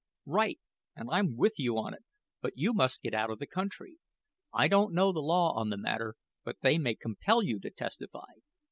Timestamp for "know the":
4.95-5.19